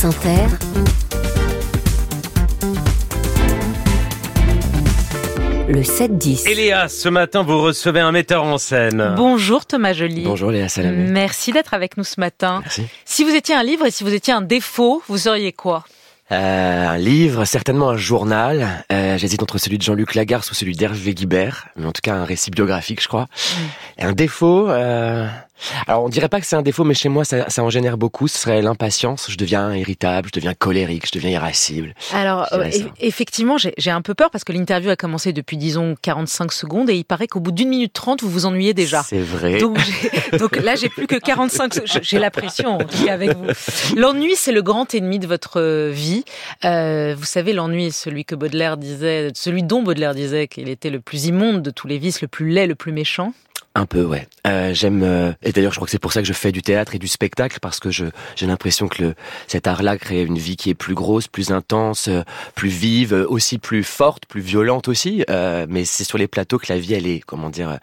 [0.00, 0.46] France Inter,
[5.68, 6.48] le 7-10.
[6.48, 9.12] Et Léa, ce matin, vous recevez un metteur en scène.
[9.18, 10.22] Bonjour Thomas Joly.
[10.22, 11.10] Bonjour Léa Salamé.
[11.10, 12.60] Merci d'être avec nous ce matin.
[12.62, 12.86] Merci.
[13.04, 15.84] Si vous étiez un livre et si vous étiez un défaut, vous seriez quoi?
[16.32, 18.84] Euh, un livre, certainement un journal.
[18.90, 22.14] Euh, J'hésite entre celui de Jean-Luc Lagarce ou celui d'Hervé Guibert, mais en tout cas
[22.14, 23.28] un récit biographique, je crois.
[23.98, 25.26] Et un défaut, euh...
[25.86, 27.96] alors on dirait pas que c'est un défaut, mais chez moi ça, ça en génère
[27.96, 28.28] beaucoup.
[28.28, 29.26] Ce serait l'impatience.
[29.30, 31.94] Je deviens irritable, je deviens colérique, je deviens irascible.
[32.12, 32.68] Alors, euh,
[33.00, 36.94] effectivement, j'ai un peu peur parce que l'interview a commencé depuis, disons, 45 secondes et
[36.94, 39.02] il paraît qu'au bout d'une minute trente, vous vous ennuyez déjà.
[39.02, 39.58] C'est vrai.
[39.58, 42.02] Donc, là, j'ai plus que 45 secondes.
[42.02, 43.46] J'ai la pression, en tout cas, avec vous.
[43.96, 46.24] L'ennui, c'est le grand ennemi de votre euh, vie.
[46.64, 50.90] Euh, vous savez, l'ennui est celui que Baudelaire disait, celui dont Baudelaire disait qu'il était
[50.90, 53.32] le plus immonde de tous les vices, le plus laid, le plus méchant.
[53.76, 54.26] Un peu, ouais.
[54.48, 56.60] Euh, J'aime euh, et d'ailleurs, je crois que c'est pour ça que je fais du
[56.60, 59.14] théâtre et du spectacle parce que je j'ai l'impression que le
[59.46, 62.22] cet art-là crée une vie qui est plus grosse, plus intense, euh,
[62.56, 65.24] plus vive, aussi plus forte, plus violente aussi.
[65.68, 67.78] Mais c'est sur les plateaux que la vie, elle est, comment dire,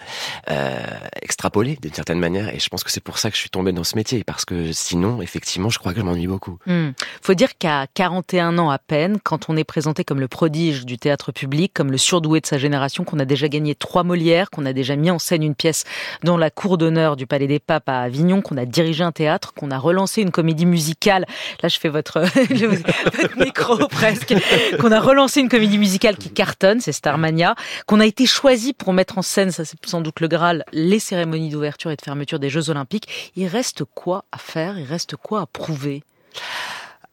[1.22, 2.54] extrapolée d'une certaine manière.
[2.54, 4.44] Et je pense que c'est pour ça que je suis tombé dans ce métier parce
[4.46, 6.58] que sinon, effectivement, je crois que je m'ennuie beaucoup.
[6.66, 6.90] Hmm.
[7.22, 10.98] Faut dire qu'à 41 ans à peine, quand on est présenté comme le prodige du
[10.98, 14.66] théâtre public, comme le surdoué de sa génération, qu'on a déjà gagné trois Molières, qu'on
[14.66, 15.77] a déjà mis en scène une pièce
[16.24, 19.54] dans la cour d'honneur du Palais des Papes à Avignon, qu'on a dirigé un théâtre,
[19.54, 21.26] qu'on a relancé une comédie musicale.
[21.62, 24.34] Là, je fais votre, votre micro presque.
[24.80, 27.56] Qu'on a relancé une comédie musicale qui cartonne, c'est Starmania.
[27.86, 31.00] Qu'on a été choisi pour mettre en scène, ça c'est sans doute le Graal, les
[31.00, 33.32] cérémonies d'ouverture et de fermeture des Jeux Olympiques.
[33.36, 34.78] Il reste quoi à faire?
[34.78, 36.04] Il reste quoi à prouver?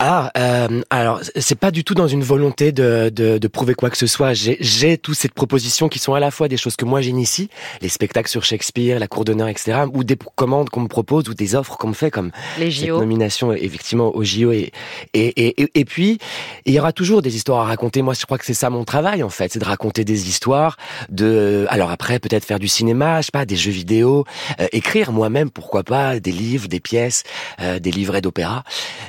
[0.00, 3.90] Ah, euh, alors c'est pas du tout dans une volonté de, de, de prouver quoi
[3.90, 4.32] que ce soit.
[4.34, 7.48] J'ai- toutes ces propositions qui sont à la fois des choses que moi j'initie,
[7.80, 11.34] les spectacles sur Shakespeare, la cour d'honneur, etc., ou des commandes qu'on me propose ou
[11.34, 12.98] des offres qu'on me fait, comme Les cette JO.
[12.98, 14.50] nomination effectivement au JO.
[14.52, 14.72] Et,
[15.14, 16.18] et, et, et, et puis
[16.66, 18.02] il y aura toujours des histoires à raconter.
[18.02, 20.76] Moi, je crois que c'est ça mon travail en fait, c'est de raconter des histoires.
[21.08, 24.24] De alors après peut-être faire du cinéma, je sais pas, des jeux vidéo,
[24.60, 27.22] euh, écrire moi-même, pourquoi pas, des livres, des pièces,
[27.60, 28.64] euh, des livrets d'opéra.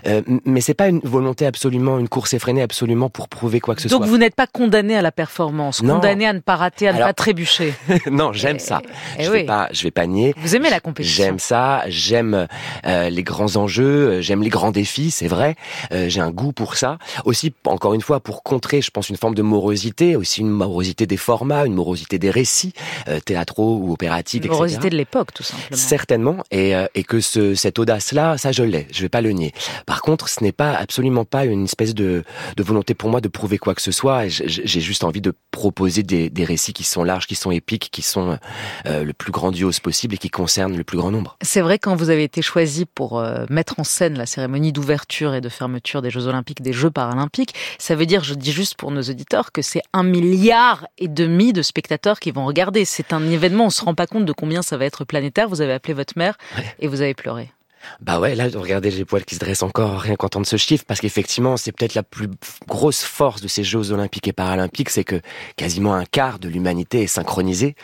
[0.07, 3.81] Euh, mais c'est pas une volonté absolument, une course effrénée absolument pour prouver quoi que
[3.81, 4.07] ce Donc soit.
[4.07, 5.95] vous n'êtes pas condamné à la performance, Non.
[5.95, 7.73] condamné à ne pas rater, à ne pas trébucher.
[8.11, 8.81] non, j'aime ça.
[9.17, 9.37] Eh je oui.
[9.39, 10.33] vais pas, je vais pas nier.
[10.37, 11.23] Vous aimez la compétition.
[11.23, 12.47] J'aime ça, j'aime
[12.85, 15.55] euh, les grands enjeux, j'aime les grands défis, c'est vrai.
[15.91, 16.97] Euh, j'ai un goût pour ça.
[17.25, 21.05] Aussi, encore une fois, pour contrer, je pense, une forme de morosité, aussi une morosité
[21.07, 22.73] des formats, une morosité des récits
[23.07, 24.55] euh, théâtraux ou opératiques, Une etc.
[24.57, 25.77] morosité de l'époque, tout simplement.
[25.77, 29.53] Certainement, et, et que ce, cette audace-là, ça je l'ai, je vais pas le nier.
[29.85, 32.23] Par contre, ce n'est pas absolument pas une espèce de,
[32.55, 34.27] de volonté pour moi de prouver quoi que ce soit.
[34.27, 38.01] J'ai juste envie de proposer des, des récits qui sont larges, qui sont épiques, qui
[38.01, 38.37] sont
[38.85, 41.37] euh, le plus grandiose possible et qui concernent le plus grand nombre.
[41.41, 45.33] C'est vrai quand vous avez été choisi pour euh, mettre en scène la cérémonie d'ouverture
[45.33, 48.75] et de fermeture des Jeux Olympiques, des Jeux Paralympiques, ça veut dire, je dis juste
[48.75, 52.85] pour nos auditeurs, que c'est un milliard et demi de spectateurs qui vont regarder.
[52.85, 55.49] C'est un événement, on se rend pas compte de combien ça va être planétaire.
[55.49, 56.37] Vous avez appelé votre mère
[56.79, 57.51] et vous avez pleuré.
[58.01, 60.99] Bah ouais, là, regardez les poils qui se dressent encore rien qu'entendre ce chiffre, parce
[60.99, 62.29] qu'effectivement, c'est peut-être la plus
[62.67, 65.21] grosse force de ces Jeux olympiques et paralympiques, c'est que
[65.55, 67.75] quasiment un quart de l'humanité est synchronisé.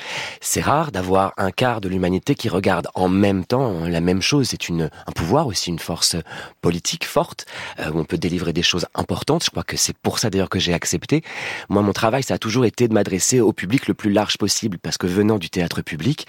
[0.41, 4.47] C'est rare d'avoir un quart de l'humanité qui regarde en même temps la même chose.
[4.49, 6.15] C'est une, un pouvoir aussi, une force
[6.61, 7.45] politique forte,
[7.79, 9.43] euh, où on peut délivrer des choses importantes.
[9.43, 11.23] Je crois que c'est pour ça d'ailleurs que j'ai accepté.
[11.69, 14.77] Moi, mon travail, ça a toujours été de m'adresser au public le plus large possible,
[14.77, 16.27] parce que venant du théâtre public,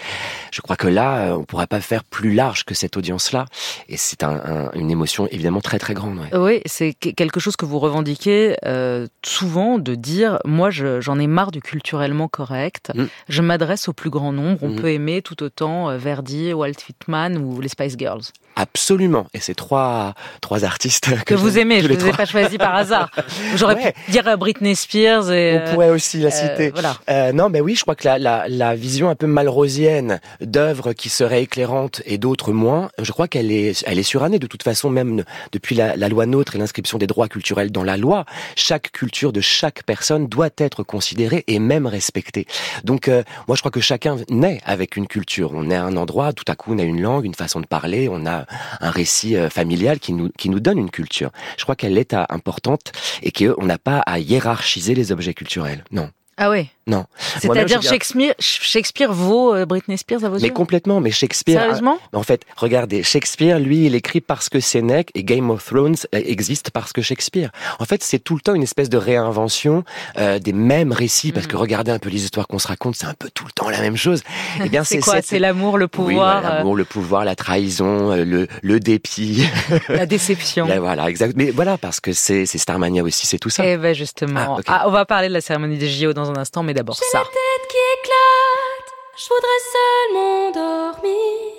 [0.53, 3.47] je crois que là, euh, on pourra pas faire plus large que cette audience-là.
[3.89, 6.19] Et c'est un, un- une émotion évidemment très très grande.
[6.19, 6.37] ouais.
[6.39, 11.19] Oui, c'est que- quelque chose que vous revendiquez euh, souvent de dire moi je- j'en
[11.19, 12.93] ai marre du culturellement correct.
[12.95, 13.05] Mm.
[13.29, 14.59] Je m'adresse au plus grand nombre.
[14.63, 14.77] On Mm.
[14.81, 18.23] peut aimer tout autant euh, Verdi, Walt Whitman ou les Spice Girls.
[18.57, 19.27] Absolument.
[19.35, 22.59] Et c'est trois trois artistes que, Que vous aimez, je les vous ai pas choisi
[22.59, 23.11] par hasard.
[23.57, 23.93] J'aurais Ouais.
[24.07, 25.59] pu dire euh, Britney Spears et.
[25.67, 26.71] On pourrait aussi la euh, citer.
[26.71, 26.97] voilà.
[27.09, 30.93] Euh, non, mais oui, je crois que la, la, la vision un peu malrosienne d'œuvres
[30.93, 34.39] qui seraient éclairantes et d'autres moins, je crois qu'elle est, elle est surannée.
[34.39, 37.85] De toute façon, même depuis la, la loi NOTRe et l'inscription des droits culturels dans
[37.85, 38.25] la loi,
[38.57, 42.47] chaque culture de chaque personne doit être considérée et même respectée.
[42.85, 45.51] Donc, euh, moi, je crois que chacun naît avec une culture.
[45.55, 47.67] On est à un endroit, tout à coup, on a une langue, une façon de
[47.67, 48.42] parler, on a
[48.81, 51.31] un récit euh, familial qui nous, qui nous donne une culture.
[51.57, 52.93] Je crois qu'elle est importante
[53.23, 55.85] et qu'on n'a pas à hiérarchiser les objets culturels.
[55.91, 56.11] Non.
[56.37, 56.69] Ah oui.
[56.87, 57.05] Non.
[57.39, 61.61] C'est-à-dire Shakespeare, Shakespeare vaut euh, Britney Spears à vos yeux Mais complètement, mais Shakespeare...
[61.61, 65.95] Sérieusement En fait, regardez, Shakespeare, lui, il écrit parce que Sénèque et Game of Thrones
[66.15, 67.51] euh, existent parce que Shakespeare.
[67.79, 69.85] En fait, c'est tout le temps une espèce de réinvention
[70.19, 71.61] euh, des mêmes récits, parce que mm.
[71.61, 73.81] regardez un peu les histoires qu'on se raconte, c'est un peu tout le temps la
[73.81, 74.23] même chose.
[74.65, 78.49] Eh bien, c'est quoi C'est l'amour, le pouvoir oui, L'amour, le pouvoir, la trahison, le,
[78.61, 79.47] le dépit.
[79.89, 80.67] la déception.
[80.67, 81.35] voilà, exact.
[81.37, 83.65] Mais voilà, parce que c'est Starmania aussi, c'est tout ça.
[83.65, 84.59] Eh ben justement.
[84.67, 86.97] Ah, ah, on va parler de la cérémonie des JO dans un instant, mais d'abord
[86.97, 87.23] ça
[87.71, 91.53] qui éclate, je voudrais seulement dormir,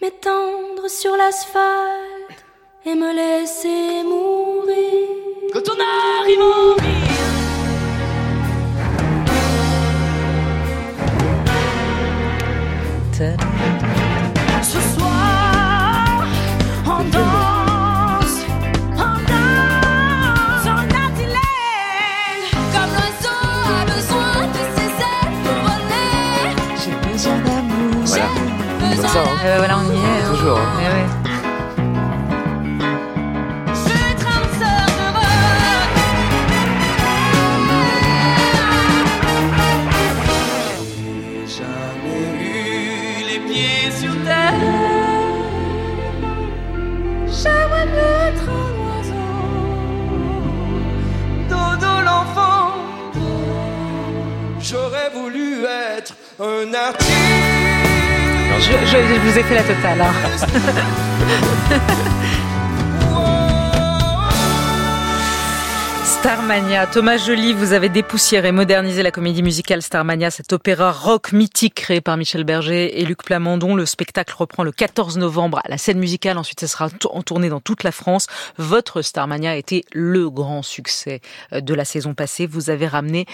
[0.00, 2.44] m'étendre sur l'asphalte
[2.84, 5.08] et me laisser mourir.
[5.52, 5.78] Quand on
[6.20, 7.02] arrive en ville.
[29.42, 29.44] Hein.
[29.44, 29.98] Eh ben voilà, on y est.
[29.98, 30.30] Hein.
[30.30, 30.58] Toujours.
[30.58, 30.80] Hein.
[30.80, 31.06] Eh ouais.
[41.46, 44.54] Jamais eu les pieds sur terre.
[47.26, 49.32] J'aimerais être un oiseau.
[51.48, 52.66] Dodo l'enfant.
[54.60, 57.41] J'aurais voulu être un artiste.
[58.62, 60.04] Je, vous ai fait la totale.
[66.22, 66.86] Starmania.
[66.86, 71.74] Thomas Joly, vous avez dépoussiéré et modernisé la comédie musicale Starmania, cet opéra rock mythique
[71.74, 73.74] créé par Michel Berger et Luc Plamondon.
[73.74, 76.38] Le spectacle reprend le 14 novembre à la scène musicale.
[76.38, 78.28] Ensuite, ce sera en tournée dans toute la France.
[78.56, 81.22] Votre Starmania a été le grand succès
[81.52, 82.46] euh, de la saison passée.
[82.46, 83.26] Vous avez ramené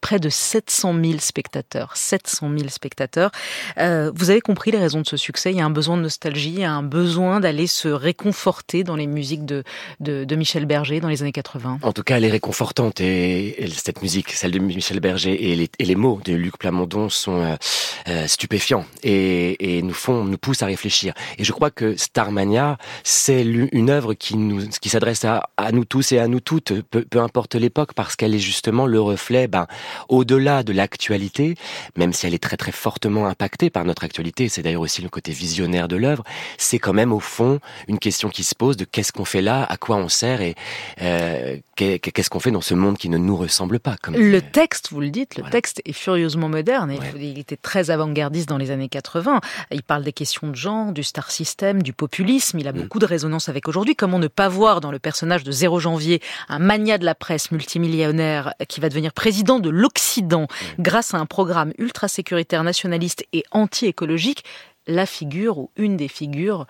[0.00, 1.96] près de 700 000 spectateurs.
[1.96, 3.32] 700 000 spectateurs.
[3.78, 5.50] Euh, vous avez compris les raisons de ce succès.
[5.50, 8.84] Il y a un besoin de nostalgie, il y a un besoin d'aller se réconforter
[8.84, 9.64] dans les musiques de,
[9.98, 11.80] de, de, Michel Berger dans les années 80.
[11.82, 16.20] En tout cas, est réconfortante et, cette musique, celle de Michel Berger et les, mots
[16.24, 17.56] de Luc Plamondon sont euh,
[18.08, 21.14] euh, stupéfiants et, nous font, nous poussent à réfléchir.
[21.38, 25.84] Et je crois que Starmania, c'est une œuvre qui nous, qui s'adresse à, à, nous
[25.84, 29.48] tous et à nous toutes, peu, peu importe l'époque, parce qu'elle est justement le reflet,
[29.48, 29.66] ben,
[30.08, 31.54] au-delà de l'actualité,
[31.96, 35.08] même si elle est très très fortement impactée par notre actualité, c'est d'ailleurs aussi le
[35.08, 36.24] côté visionnaire de l'œuvre,
[36.58, 39.64] c'est quand même au fond une question qui se pose de qu'est-ce qu'on fait là,
[39.64, 40.54] à quoi on sert et
[41.00, 43.96] euh, qu'est-ce qu'on fait dans ce monde qui ne nous ressemble pas.
[44.02, 47.90] Comme le texte, vous le dites, le texte est furieusement moderne et il était très
[47.90, 49.40] avant-gardiste dans les années 80.
[49.70, 52.58] Il parle des questions de genre, du star system, du populisme.
[52.58, 52.80] Il a mm.
[52.80, 53.94] beaucoup de résonance avec aujourd'hui.
[53.94, 57.52] Comment ne pas voir dans le personnage de Zéro Janvier un mania de la presse
[57.52, 60.46] multimillionnaire qui va devenir président de l'Occident
[60.78, 64.44] grâce à un programme ultra sécuritaire nationaliste et anti-écologique?
[64.88, 66.66] La figure ou une des figures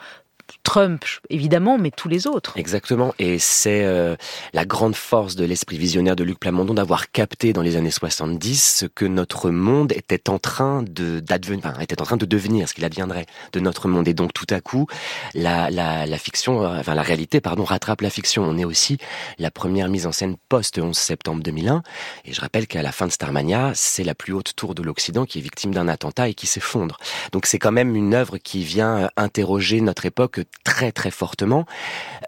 [0.63, 2.53] Trump, évidemment, mais tous les autres.
[2.57, 3.15] Exactement.
[3.19, 4.17] Et c'est euh,
[4.53, 8.79] la grande force de l'esprit visionnaire de Luc Plamondon d'avoir capté dans les années 70
[8.81, 12.69] ce que notre monde était en train de d'advenir, enfin, était en train de devenir,
[12.69, 14.09] ce qu'il adviendrait de notre monde.
[14.09, 14.87] Et donc, tout à coup,
[15.35, 18.43] la, la, la fiction, euh, enfin, la réalité, pardon, rattrape la fiction.
[18.45, 18.99] On est aussi
[19.39, 21.83] la première mise en scène post 11 septembre 2001.
[22.25, 25.25] Et je rappelle qu'à la fin de Starmania, c'est la plus haute tour de l'Occident
[25.25, 26.99] qui est victime d'un attentat et qui s'effondre.
[27.33, 31.67] Donc, c'est quand même une œuvre qui vient euh, interroger notre époque très très fortement.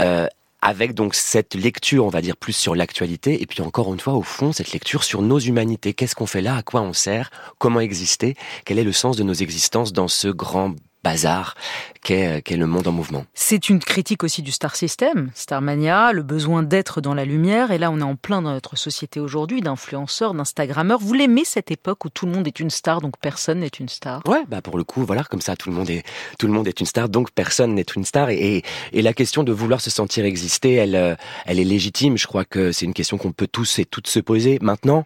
[0.03, 0.27] Euh,
[0.61, 4.15] avec donc cette lecture, on va dire plus sur l'actualité, et puis encore une fois,
[4.15, 5.95] au fond, cette lecture sur nos humanités.
[5.95, 6.57] Qu'est-ce qu'on fait là?
[6.57, 7.31] À quoi on sert?
[7.59, 8.35] Comment exister?
[8.65, 11.55] Quel est le sens de nos existences dans ce grand bazar
[12.03, 13.25] qu'est le monde en mouvement.
[13.35, 17.71] C'est une critique aussi du star system, Starmania, le besoin d'être dans la lumière.
[17.71, 20.99] Et là, on est en plein dans notre société aujourd'hui, d'influenceurs, d'instagrammeurs.
[21.01, 23.89] Vous l'aimez cette époque où tout le monde est une star, donc personne n'est une
[23.89, 24.23] star?
[24.27, 26.03] Ouais, bah pour le coup, voilà, comme ça, tout le monde est
[26.39, 28.31] tout le monde est une star, donc personne n'est une star.
[28.31, 28.63] Et,
[28.93, 31.15] et, la question de vouloir se sentir exister, elle, euh,
[31.47, 32.17] elle est légitime.
[32.17, 34.59] Je crois que c'est une question qu'on peut tous et toutes se poser.
[34.63, 35.05] Maintenant,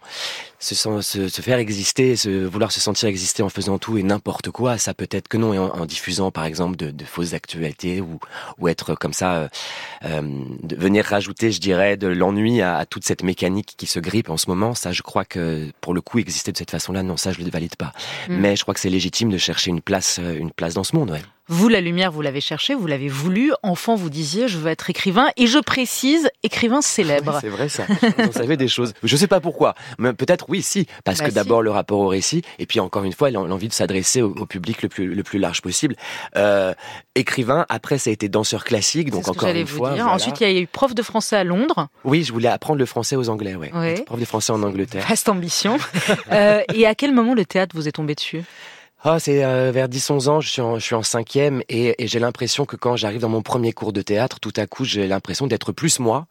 [0.63, 4.49] se, se, se, faire exister, se, vouloir se sentir exister en faisant tout et n'importe
[4.49, 5.53] quoi, ça peut être que non.
[5.53, 8.19] Et en, en diffusant, par exemple, de, de, fausses actualités ou,
[8.59, 9.47] ou être comme ça, euh,
[10.05, 10.21] euh,
[10.61, 14.29] de venir rajouter, je dirais, de l'ennui à, à, toute cette mécanique qui se grippe
[14.29, 17.17] en ce moment, ça, je crois que pour le coup, exister de cette façon-là, non,
[17.17, 17.91] ça, je le valide pas.
[18.29, 18.37] Mm.
[18.37, 20.95] Mais je crois que c'est légitime de chercher une place, euh, une place dans ce
[20.95, 21.11] monde.
[21.11, 21.21] Ouais.
[21.49, 23.51] Vous, la lumière, vous l'avez cherché, vous l'avez voulu.
[23.63, 25.27] Enfant, vous disiez, je veux être écrivain.
[25.35, 27.37] Et je précise, écrivain célèbre.
[27.41, 27.83] c'est vrai ça.
[28.17, 28.93] Vous savez des choses.
[29.03, 29.75] Je sais pas pourquoi.
[29.97, 30.87] Mais peut-être oui, si.
[31.03, 31.35] Parce Bah que si.
[31.35, 34.29] d'abord le rapport au récit, et puis encore une fois l'en- l'envie de s'adresser au,
[34.35, 35.95] au public le plus, le plus large possible.
[36.37, 36.73] Euh,
[37.15, 39.93] écrivain, après ça a été danseur classique, donc encore une vous fois.
[39.93, 40.03] dire.
[40.03, 40.15] voilà.
[40.15, 41.87] Ensuite, il y a eu prof de français à Londres.
[42.05, 43.71] Oui, je voulais apprendre le français aux Anglais, ouais.
[43.91, 45.05] Être Prof de français en Angleterre.
[45.07, 45.77] Vaste ambition.
[46.31, 48.43] Euh, et à quel moment le théâtre vous est tombé dessus?
[49.05, 52.07] Ah, c'est euh, vers 10-11 ans, je suis en, je suis en cinquième et, et
[52.07, 55.07] j'ai l'impression que quand j'arrive dans mon premier cours de théâtre, tout à coup, j'ai
[55.07, 56.25] l'impression d'être plus moi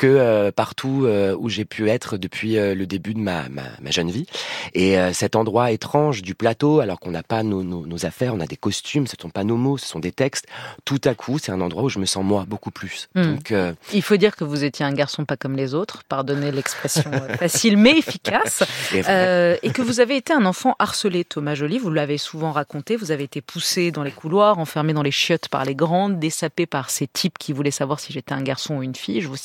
[0.00, 3.64] que euh, partout euh, où j'ai pu être depuis euh, le début de ma, ma,
[3.82, 4.24] ma jeune vie.
[4.72, 8.40] Et cet endroit étrange du plateau, alors qu'on n'a pas nos, nos, nos affaires, on
[8.40, 10.46] a des costumes, ce ne sont pas nos mots, ce sont des textes,
[10.84, 13.08] tout à coup, c'est un endroit où je me sens moi beaucoup plus.
[13.14, 13.34] Hmm.
[13.34, 13.54] Donc,
[13.92, 17.76] Il faut dire que vous étiez un garçon pas comme les autres, pardonnez l'expression facile
[17.76, 18.62] mais efficace,
[18.92, 23.10] et que vous avez été un enfant harcelé, Thomas Joly, vous l'avez souvent raconté, vous
[23.10, 26.90] avez été poussé dans les couloirs, enfermé dans les chiottes par les grandes, dessapé par
[26.90, 29.36] ces types qui voulaient savoir si j'étais un garçon ou une fille, je vous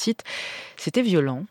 [0.77, 1.45] C'était violent.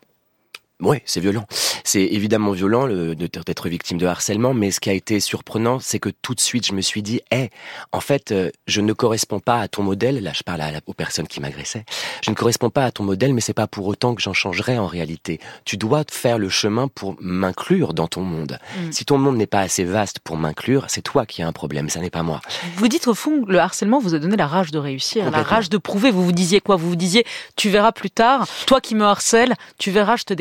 [0.81, 1.45] Ouais, c'est violent.
[1.85, 6.09] C'est évidemment violent d'être victime de harcèlement, mais ce qui a été surprenant, c'est que
[6.09, 7.49] tout de suite, je me suis dit, hé,
[7.93, 10.21] en fait, euh, je ne corresponds pas à ton modèle.
[10.21, 11.85] Là, je parle à la- aux personnes qui m'agressaient.
[12.21, 14.77] Je ne corresponds pas à ton modèle, mais c'est pas pour autant que j'en changerai
[14.77, 15.39] en réalité.
[15.63, 18.59] Tu dois faire le chemin pour m'inclure dans ton monde.
[18.77, 18.91] Mm.
[18.91, 21.87] Si ton monde n'est pas assez vaste pour m'inclure, c'est toi qui as un problème,
[21.89, 22.41] ça n'est pas moi.
[22.75, 25.69] Vous dites au fond, le harcèlement vous a donné la rage de réussir, la rage
[25.69, 26.11] de prouver.
[26.11, 26.75] Vous vous disiez quoi?
[26.75, 30.33] Vous vous disiez, tu verras plus tard, toi qui me harcèles, tu verras, je te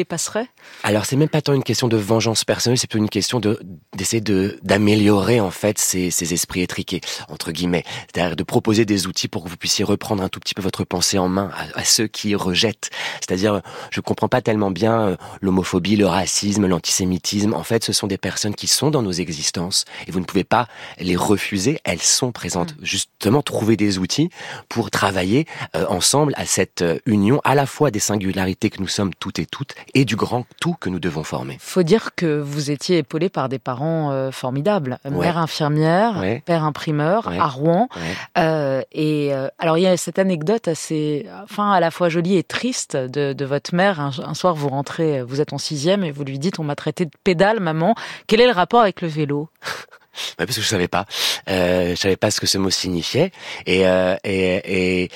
[0.83, 3.61] Alors c'est même pas tant une question de vengeance personnelle, c'est plutôt une question de
[3.97, 9.07] d'essayer de d'améliorer en fait ces, ces esprits étriqués entre guillemets, c'est-à-dire de proposer des
[9.07, 11.81] outils pour que vous puissiez reprendre un tout petit peu votre pensée en main à,
[11.81, 12.90] à ceux qui rejettent.
[13.21, 17.54] C'est-à-dire je comprends pas tellement bien euh, l'homophobie, le racisme, l'antisémitisme.
[17.54, 20.45] En fait, ce sont des personnes qui sont dans nos existences et vous ne pouvez
[20.45, 21.78] pas les refuser.
[21.85, 22.75] Elles sont présentes.
[22.83, 24.31] Justement, trouver des outils
[24.69, 28.88] pour travailler euh, ensemble à cette euh, union à la fois des singularités que nous
[28.88, 31.56] sommes toutes et toutes et du grand tout que nous devons former.
[31.61, 35.11] Faut dire que vous étiez épaulé par des parents euh, formidables, Ouais.
[35.11, 36.42] mère infirmière, Ouais.
[36.44, 37.38] père imprimeur Ouais.
[37.38, 37.88] à Rouen.
[38.38, 42.37] Euh, et euh, alors il y a cette anecdote assez, enfin à la fois jolie
[42.37, 44.00] et triste de, de votre mère.
[44.00, 46.76] Un, un soir vous rentrez, vous êtes en sixième et vous lui dites on m'a
[46.76, 47.94] traité de pédale, maman.
[48.26, 49.49] Quel est le rapport avec le vélo?
[50.38, 51.06] Ouais, parce que je savais pas,
[51.49, 53.33] euh, je savais pas ce que ce mot signifiait,
[53.66, 53.80] et
[54.25, 55.11] et, et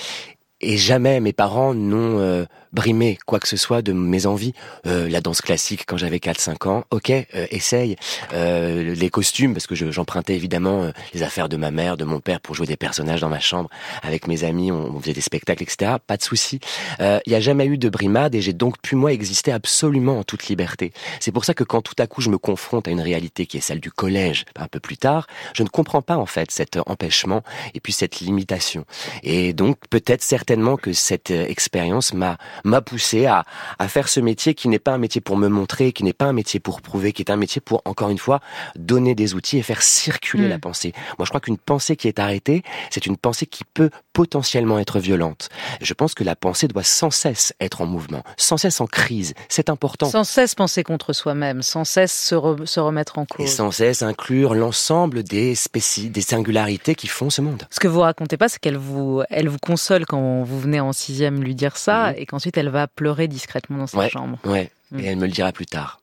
[0.61, 4.53] et jamais mes parents n'ont euh, brimé quoi que ce soit de mes envies.
[4.87, 7.97] Euh, la danse classique quand j'avais 4-5 ans, ok, euh, essaye.
[8.33, 12.05] Euh, les costumes, parce que je- j'empruntais évidemment euh, les affaires de ma mère, de
[12.05, 13.71] mon père pour jouer des personnages dans ma chambre
[14.03, 15.93] avec mes amis, on, on faisait des spectacles, etc.
[16.07, 16.61] Pas de souci.
[17.01, 20.19] Euh, Il n'y a jamais eu de brimade et j'ai donc pu moi exister absolument
[20.19, 20.93] en toute liberté.
[21.21, 23.57] C'est pour ça que quand tout à coup je me confronte à une réalité qui
[23.57, 26.79] est celle du collège un peu plus tard, je ne comprends pas en fait cet
[26.87, 27.43] empêchement
[27.75, 28.85] et puis cette limitation.
[29.23, 33.45] Et donc peut-être certainement que cette euh, expérience m'a m'a poussé à,
[33.79, 36.27] à faire ce métier qui n'est pas un métier pour me montrer, qui n'est pas
[36.27, 38.41] un métier pour prouver, qui est un métier pour encore une fois
[38.77, 40.49] donner des outils et faire circuler Mm.
[40.51, 40.93] la pensée.
[41.19, 43.91] Moi je crois qu'une pensée qui est arrêtée, c'est une pensée qui peut
[44.23, 45.49] potentiellement être violente.
[45.81, 49.33] Je pense que la pensée doit sans cesse être en mouvement, sans cesse en crise.
[49.49, 50.11] C'est important.
[50.11, 53.49] Sans cesse penser contre soi-même, sans cesse se, re- se remettre en Et cause.
[53.53, 57.63] sans cesse inclure l'ensemble des spéci des singularités qui font ce monde.
[57.71, 60.93] Ce que vous racontez pas, c'est qu'elle vous, elle vous console quand vous venez en
[60.93, 62.15] sixième lui dire ça, Mhm.
[62.19, 64.11] et qu'ensuite elle va pleurer discrètement dans sa Ouais.
[64.11, 64.37] chambre.
[64.45, 64.73] Ouais.
[64.91, 64.99] Mm.
[65.01, 65.98] Et elle me le dira plus tard.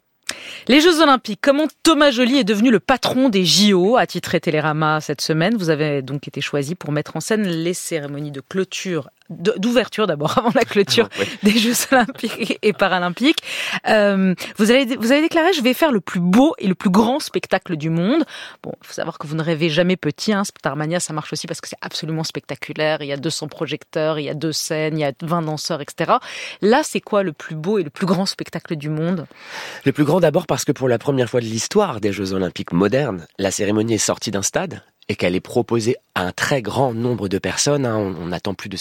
[0.67, 4.99] Les Jeux Olympiques, comment Thomas Joly est devenu le patron des JO, a titré Télérama
[5.01, 5.55] cette semaine?
[5.57, 10.37] Vous avez donc été choisi pour mettre en scène les cérémonies de clôture, d'ouverture d'abord,
[10.37, 11.27] avant la clôture Ouais.
[11.43, 13.39] des Jeux Olympiques et Paralympiques.
[13.87, 16.89] Euh, vous, avez, vous avez déclaré, je vais faire le plus beau et le plus
[16.89, 18.23] grand spectacle du monde.
[18.63, 20.33] Bon, il faut savoir que vous ne rêvez jamais petit.
[20.33, 20.43] Hein.
[20.43, 23.01] Starmania, ça marche aussi parce que c'est absolument spectaculaire.
[23.01, 25.81] Il y a 200 projecteurs, il y a deux scènes, il y a 20 danseurs,
[25.81, 26.13] etc.
[26.61, 29.25] Là, c'est quoi le plus beau et le plus grand spectacle du monde?
[29.85, 32.73] Le plus grand d'abord parce que pour la première fois de l'histoire des Jeux Olympiques
[32.73, 36.93] modernes, la cérémonie est sortie d'un stade et qu'elle est proposée à un très grand
[36.93, 37.85] nombre de personnes.
[37.85, 37.95] hein.
[37.95, 38.77] On, on attend plus de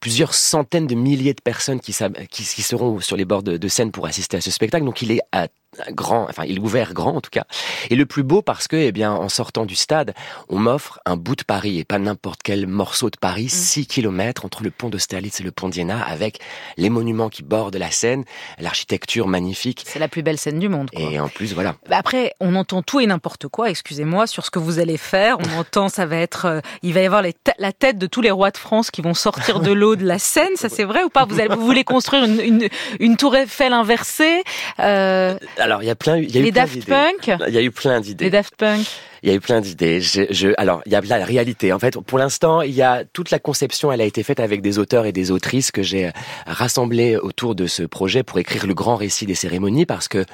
[0.00, 3.56] plusieurs centaines de milliers de personnes qui, s'ab- qui, qui seront sur les bords de,
[3.56, 4.84] de scène pour assister à ce spectacle.
[4.84, 5.48] Donc il est à
[5.92, 7.44] grand, enfin il est ouvert grand en tout cas.
[7.90, 10.14] Et le plus beau parce que, eh bien, en sortant du stade,
[10.48, 14.44] on m'offre un bout de Paris et pas n'importe quel morceau de Paris, 6 kilomètres
[14.44, 16.40] entre le pont d'Austerlitz et le pont d'Iéna, avec
[16.78, 18.24] les monuments qui bordent la Seine,
[18.58, 19.84] l'architecture magnifique.
[19.86, 20.90] C'est la plus belle scène du monde.
[20.90, 21.00] Quoi.
[21.10, 21.76] Et en plus, voilà.
[21.88, 25.36] Bah Après, on entend tout et n'importe quoi, excusez-moi, sur ce que vous allez faire.
[25.40, 28.20] On entend, ça va être, euh, il va y avoir les la tête de tous
[28.20, 30.56] les rois de France qui vont sortir de l'eau de la Seine.
[30.56, 31.24] Ça, c'est vrai ou pas?
[31.24, 32.68] Vous, allez, vous voulez construire une, une,
[33.00, 34.42] une tour Eiffel inversée
[34.80, 36.86] euh, Alors, il y a plein, il y a Les eu plein Daft d'idées.
[36.92, 37.38] Punk?
[37.48, 38.24] Il y a eu plein d'idées.
[38.24, 38.86] Les Daft Punk
[39.22, 40.00] Il y a eu plein d'idées.
[40.00, 41.72] Je, je, alors, il y a la réalité.
[41.72, 43.90] En fait, pour l'instant, il y a toute la conception.
[43.92, 46.10] Elle a été faite avec des auteurs et des autrices que j'ai
[46.46, 49.86] rassemblés autour de ce projet pour écrire le grand récit des cérémonies.
[49.86, 50.24] Parce que,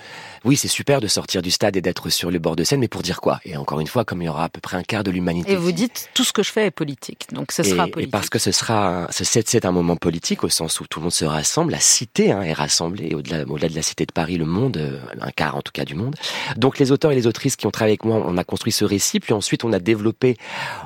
[0.44, 2.88] oui, c'est super de sortir du stade et d'être sur le bord de scène, mais
[2.88, 3.40] pour dire quoi?
[3.44, 5.52] Et encore une fois, comme il y aura à peu près un quart de l'humanité.
[5.52, 8.08] Et vous dites tout ce que je fais est politique, donc ce sera et, politique.
[8.08, 11.12] Et parce que ce sera, c'est un moment politique au sens où tout le monde
[11.12, 14.36] se rassemble, la cité hein, est rassemblée, et au-delà, au-delà de la cité de Paris,
[14.36, 16.16] le monde, euh, un quart en tout cas du monde.
[16.56, 18.84] Donc les auteurs et les autrices qui ont travaillé avec moi, on a construit ce
[18.84, 20.36] récit, puis ensuite on a développé,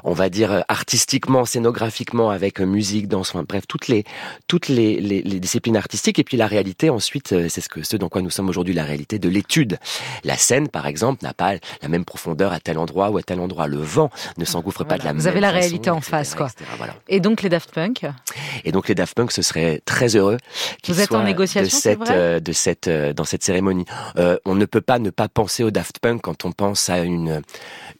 [0.04, 4.04] on va dire artistiquement, scénographiquement, avec musique, danse, enfin bref, toutes les
[4.46, 7.82] toutes les, les, les, disciplines artistiques, et puis la réalité ensuite, euh, c'est ce que
[7.82, 9.78] ce dans quoi nous sommes aujourd'hui, la réalité de l'étude.
[10.24, 13.40] La scène, par exemple, n'a pas la même profondeur à tel endroit ou à tel
[13.40, 13.66] endroit.
[13.66, 14.96] Le vent ne s'engouffre voilà.
[14.96, 16.46] pas de la Vous même avez la façon, réalité en etc., face, quoi.
[16.46, 16.94] etc., voilà.
[17.08, 18.06] Et donc les Daft Punk
[18.64, 20.38] Et donc les Daft Punk, ce serait très heureux
[20.82, 23.84] qu'ils Vous êtes en négociation, de cette, vrai euh, de cette, euh, dans cette cérémonie.
[24.16, 27.00] Euh, on ne peut pas ne pas penser aux Daft Punk quand on pense à
[27.00, 27.42] une,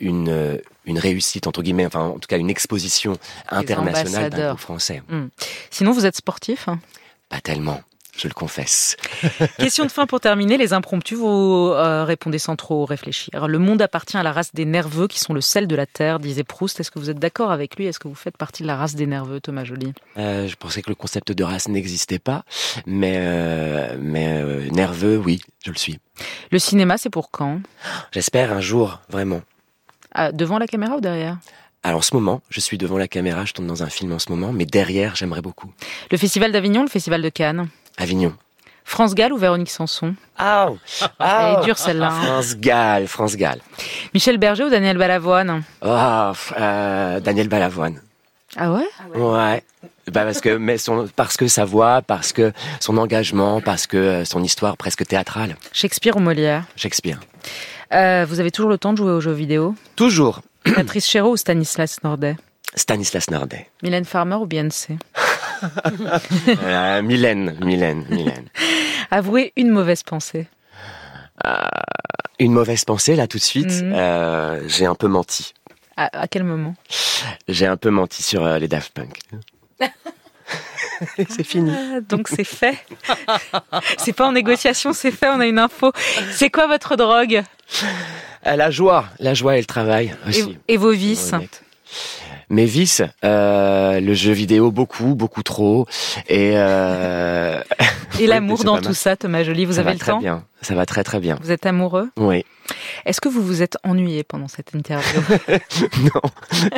[0.01, 3.17] une, euh, une réussite entre guillemets, enfin en tout cas une exposition
[3.49, 5.03] internationale d'un groupe français.
[5.09, 5.27] Hmm.
[5.71, 6.81] Sinon, vous êtes sportif hein?
[7.29, 7.83] Pas tellement.
[8.19, 8.97] Je le confesse.
[9.59, 13.47] Question de fin pour terminer, les impromptus, vous euh, répondez sans trop réfléchir.
[13.47, 16.19] Le monde appartient à la race des nerveux qui sont le sel de la terre,
[16.19, 16.81] disait Proust.
[16.81, 17.87] Est-ce que vous êtes d'accord avec lui?
[17.87, 19.93] Est-ce que vous faites partie de la race des nerveux, Thomas Joly?
[20.17, 22.45] Euh, je pensais que le concept de race n'existait pas,
[22.87, 24.43] mais, euh, mais
[24.73, 26.01] nerveux, oui, je le suis.
[26.51, 27.61] Le cinéma, c'est pour quand?
[28.11, 29.43] J'espère un jour, vraiment.
[30.15, 31.37] Ah, Devant la caméra ou derrière?
[31.85, 34.19] Alors en ce moment, je suis devant la caméra, je tourne dans un film en
[34.19, 35.71] ce moment, mais derrière, j'aimerais beaucoup.
[36.11, 37.69] Le Festival d'Avignon, le Festival de Cannes?
[37.97, 38.35] Avignon.
[38.85, 40.15] France Gall ou Véronique Sanson?
[40.39, 40.71] Ah,
[41.21, 42.09] Elle est dure celle-là.
[42.09, 42.23] hein.
[42.23, 43.61] France Gall, France Gall.
[44.15, 45.63] Michel Berger ou Daniel Balavoine?
[45.83, 48.01] Ah, f- euh, Daniel Balavoine.
[48.57, 48.89] Ah ouais?
[49.15, 49.63] Ouais.
[50.13, 53.97] Bah parce que mais son parce que sa voix, parce que son engagement, parce que
[53.97, 55.57] euh, son histoire presque théâtrale.
[55.73, 57.19] Shakespeare ou Molière Shakespeare.
[57.93, 60.41] Euh, Vous avez toujours le temps de jouer aux jeux vidéo Toujours
[60.75, 62.37] Patrice Chéreau ou Stanislas Nordet
[62.75, 63.69] Stanislas Nardet.
[63.83, 64.99] Mylène Farmer ou Beyoncé
[66.63, 68.45] Euh, Mylène, Mylène, Mylène.
[69.11, 70.47] Avouez une mauvaise pensée.
[72.39, 73.83] Une mauvaise pensée là tout de suite.
[73.83, 73.93] Mhm.
[73.95, 75.55] Euh, j'ai un peu menti.
[75.97, 76.75] À, à quel moment
[77.49, 79.19] J'ai un peu menti sur euh, les Daft Punk.
[81.29, 81.73] c'est fini.
[81.75, 82.77] Ah, Donc c'est fait.
[83.99, 85.93] c'est pas en négociation, c'est fait, on a une info.
[86.33, 87.43] C'est quoi votre drogue?
[88.47, 90.57] Euh, la joie, la joie et le travail aussi.
[90.69, 91.33] et, et vos vices?
[92.51, 95.87] Mes vices, euh, le jeu vidéo beaucoup, beaucoup trop,
[96.29, 97.61] et euh...
[98.21, 100.45] Et l'amour dans tout ça, Thomas Joly, vous ça avez va le très temps bien.
[100.61, 101.39] Ça va très très bien.
[101.41, 102.45] Vous êtes amoureux Oui.
[103.07, 105.21] Est-ce que vous vous êtes ennuyé pendant cette interview
[106.03, 106.21] non,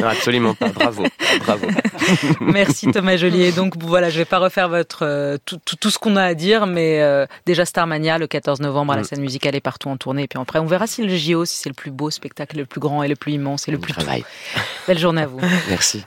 [0.01, 0.69] non, absolument pas.
[0.69, 1.05] Bravo,
[1.47, 1.67] bravo.
[2.41, 3.43] Merci Thomas Joly.
[3.43, 6.23] Et donc voilà, je vais pas refaire votre euh, tout, tout, tout ce qu'on a
[6.23, 9.05] à dire, mais euh, déjà Starmania le 14 novembre à la Mm.
[9.05, 10.25] scène musicale est partout en tournée.
[10.25, 12.67] Et puis après, on verra si le JO, si c'est le plus beau spectacle, le
[12.67, 14.25] plus grand et le plus immense et le Bon plus travail.
[14.87, 15.41] Belle journée à vous.
[15.71, 15.99] Merci.